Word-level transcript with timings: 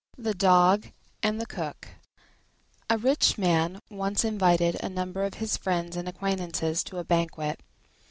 THE 0.17 0.33
DOG 0.33 0.87
AND 1.21 1.39
THE 1.39 1.45
COOK 1.45 1.89
A 2.89 2.97
rich 2.97 3.37
man 3.37 3.77
once 3.91 4.25
invited 4.25 4.77
a 4.81 4.89
number 4.89 5.23
of 5.25 5.35
his 5.35 5.57
friends 5.57 5.95
and 5.95 6.09
acquaintances 6.09 6.81
to 6.85 6.97
a 6.97 7.03
banquet. 7.03 7.59